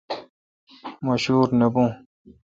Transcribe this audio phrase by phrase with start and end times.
[1.05, 1.89] مہ شور نہ بھون